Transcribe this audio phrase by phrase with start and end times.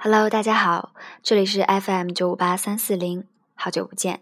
[0.00, 3.24] Hello，大家好，这里是 FM 九五八三四零，
[3.56, 4.20] 好久不见。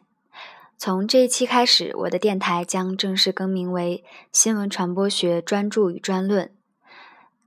[0.79, 4.02] 从这一期开始，我的电台将正式更名为
[4.32, 6.50] “新闻传播学专注与专论”。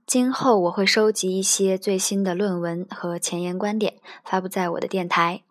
[0.06, 5.42] 今后我会收集一些最新的论文和前沿观点，发布在我的电台，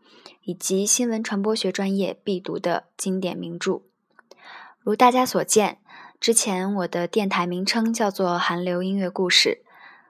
[0.43, 3.81] 以及新闻传播学专业必读的经典名著。
[4.79, 5.79] 如大家所见，
[6.21, 9.63] 之前我的电台名称叫做“韩流音乐故事”，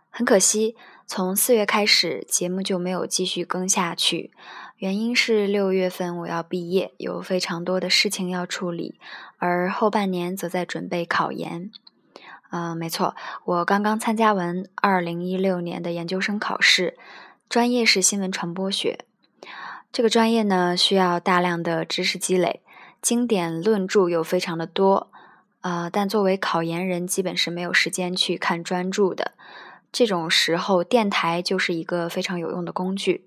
[0.10, 0.76] 很可惜。
[1.07, 4.31] 从四月开始，节目就没有继续更下去。
[4.77, 9.00] 原因是六月份我要毕业，有非常多的事情要处理，
[9.40, 11.72] 而后半年则在准备考研。
[12.52, 16.98] 嗯，没错，我刚刚参加完二零一六年的研究生考试，
[17.50, 19.05] 专业是新闻传播学。
[19.91, 22.62] 这个专业呢，需要大量的知识积累，
[23.02, 25.12] 经典论著又非常的多。
[25.62, 29.34] 呃，但作为考研人，基本是没有时间去看专著的。
[29.91, 33.25] 这种时候，电台就是一个非常有用的工具。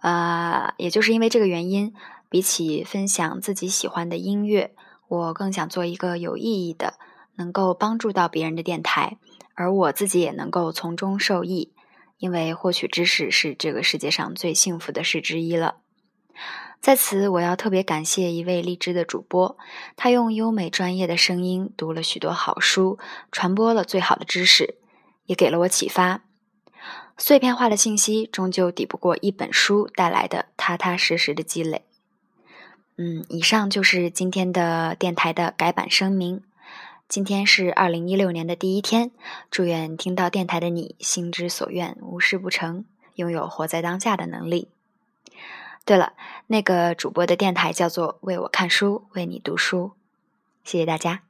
[0.00, 1.92] 呃，也就是因为这个原因，
[2.28, 4.74] 比起分享自己喜欢的音乐，
[5.08, 6.94] 我更想做一个有意义的、
[7.36, 9.18] 能够帮助到别人的电台，
[9.54, 11.72] 而我自己也能够从中受益。
[12.18, 15.76] 因为获取知识是这个世界上最幸福的事之一了。
[16.80, 19.56] 在此，我要特别感谢一位励志的主播，
[19.94, 22.98] 他用优美专业的声音读了许多好书，
[23.30, 24.77] 传播了最好的知识。
[25.28, 26.22] 也给了我启发。
[27.16, 31.84] 碎片化的信息终究抵不过一本书带来的踏踏实实的积累。
[32.96, 36.42] 嗯，以上就是今天的电台的改版声明。
[37.08, 39.10] 今天是二零一六年的第一天，
[39.50, 42.84] 祝愿听到电台的你心之所愿，无事不成，
[43.14, 44.68] 拥有活在当下的能力。
[45.84, 46.12] 对了，
[46.48, 49.92] 那个主播的电台叫做“为我看书，为你读书”。
[50.64, 51.27] 谢谢大家。